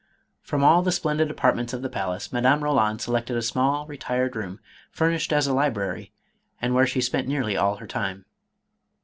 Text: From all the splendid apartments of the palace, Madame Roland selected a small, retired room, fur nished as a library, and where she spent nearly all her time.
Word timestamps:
From 0.41 0.63
all 0.63 0.81
the 0.81 0.91
splendid 0.91 1.29
apartments 1.29 1.73
of 1.73 1.83
the 1.83 1.87
palace, 1.87 2.33
Madame 2.33 2.63
Roland 2.63 3.01
selected 3.01 3.37
a 3.37 3.41
small, 3.43 3.85
retired 3.85 4.35
room, 4.35 4.59
fur 4.89 5.11
nished 5.11 5.31
as 5.31 5.45
a 5.45 5.53
library, 5.53 6.11
and 6.59 6.73
where 6.73 6.87
she 6.87 7.01
spent 7.01 7.27
nearly 7.27 7.55
all 7.55 7.75
her 7.75 7.85
time. 7.85 8.25